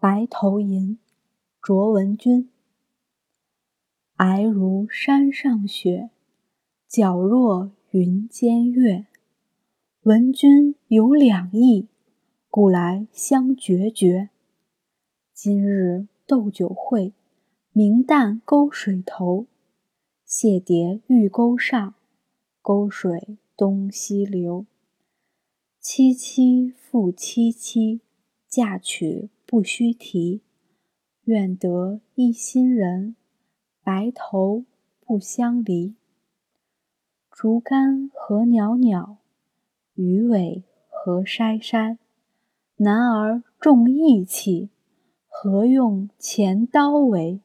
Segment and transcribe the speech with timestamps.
[0.00, 0.96] 白头吟，
[1.60, 2.48] 卓文君。
[4.16, 6.10] 皑如山上雪，
[6.88, 9.06] 皎若云间月。
[10.02, 11.88] 闻君有两意，
[12.48, 14.30] 故来相决绝。
[15.34, 17.12] 今日斗酒会，
[17.72, 19.46] 明旦沟水头。
[20.24, 21.96] 谢蝶玉钩上，
[22.62, 24.64] 沟水东西流。
[25.82, 27.98] 凄凄复凄凄，
[28.48, 30.42] 嫁娶不须提。
[31.24, 33.16] 愿得一心人，
[33.82, 34.66] 白头
[35.00, 35.94] 不相离。
[37.30, 39.16] 竹竿何袅袅，
[39.94, 41.96] 鱼尾何筛筛。
[42.76, 44.68] 男儿重义气，
[45.26, 47.40] 何用钱刀为？